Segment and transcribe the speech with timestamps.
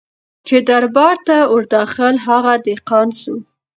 [0.47, 3.33] چي دربار ته ور داخل هغه دهقان سو